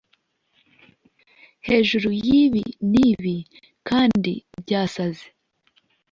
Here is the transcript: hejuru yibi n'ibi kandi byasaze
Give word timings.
hejuru 1.67 2.07
yibi 2.25 2.63
n'ibi 2.91 3.35
kandi 3.87 4.33
byasaze 4.61 5.25